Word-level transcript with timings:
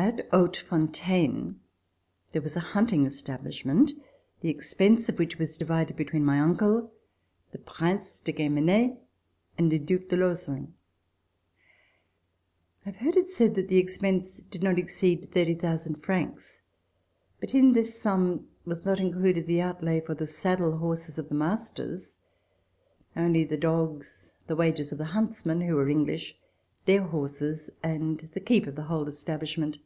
At 0.00 0.30
Hautefontaine 0.30 1.56
there 2.30 2.40
was 2.40 2.54
a 2.54 2.60
hunting 2.60 3.04
establish 3.04 3.64
ment, 3.64 3.90
the 4.40 4.48
expense 4.48 5.08
of 5.08 5.18
which 5.18 5.40
was 5.40 5.56
divided 5.56 5.96
between 5.96 6.24
my 6.24 6.38
uncle, 6.38 6.92
the 7.50 7.58
Prince 7.58 8.20
de 8.20 8.30
Guemene 8.30 8.98
and 9.58 9.72
the 9.72 9.78
Due 9.80 9.98
de 9.98 10.16
Lauzun. 10.16 10.72
I 12.86 12.90
have 12.90 12.96
heard 13.00 13.16
it 13.16 13.26
said 13.28 13.56
that 13.56 13.66
the 13.66 13.78
expense 13.78 14.36
did 14.38 14.62
not 14.62 14.78
exceed 14.78 15.32
30,000 15.32 15.96
francs, 15.96 16.62
but 17.40 17.52
in 17.52 17.72
this 17.72 18.00
sum 18.00 18.46
was 18.64 18.84
not 18.84 19.00
included 19.00 19.48
the 19.48 19.60
outlay 19.60 20.00
for 20.00 20.14
the 20.14 20.28
saddle 20.28 20.76
horses 20.76 21.18
of 21.18 21.28
the 21.28 21.34
RECOLLECTIONS 21.34 21.70
OF 21.70 21.76
THE 21.76 21.82
REVOLUTION 21.86 21.96
masters— 21.96 23.16
only 23.26 23.42
the 23.42 23.56
dogs, 23.56 24.32
the 24.46 24.54
wages 24.54 24.92
of 24.92 24.98
the 24.98 25.06
huntsmen, 25.06 25.62
who 25.62 25.74
were 25.74 25.86
EngHsh, 25.86 26.34
their 26.84 27.02
horses 27.02 27.68
and 27.82 28.28
the 28.32 28.40
keep 28.40 28.68
of 28.68 28.76
the 28.76 28.84
whole 28.84 29.08
establishment. 29.08 29.78